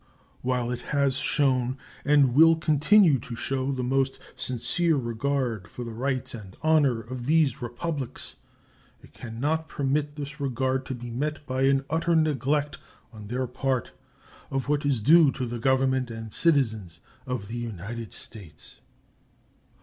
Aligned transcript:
While 0.41 0.71
it 0.71 0.81
has 0.97 1.17
shown, 1.17 1.77
and 2.03 2.33
will 2.33 2.55
continue 2.55 3.19
to 3.19 3.35
show, 3.35 3.71
the 3.71 3.83
most 3.83 4.17
sincere 4.35 4.95
regard 4.97 5.67
for 5.67 5.83
the 5.83 5.91
rights 5.93 6.33
and 6.33 6.57
honor 6.63 7.01
of 7.01 7.27
these 7.27 7.61
Republics, 7.61 8.37
it 9.03 9.13
can 9.13 9.39
not 9.39 9.69
permit 9.69 10.15
this 10.15 10.39
regard 10.39 10.87
to 10.87 10.95
be 10.95 11.11
met 11.11 11.45
by 11.45 11.65
an 11.65 11.85
utter 11.87 12.15
neglect 12.15 12.79
on 13.13 13.27
their 13.27 13.45
part 13.45 13.91
of 14.49 14.67
what 14.67 14.87
is 14.87 15.01
due 15.01 15.31
to 15.33 15.45
the 15.45 15.59
Government 15.59 16.09
and 16.09 16.33
citizens 16.33 16.99
of 17.27 17.47
the 17.47 17.57
United 17.57 18.11
States. 18.11 18.79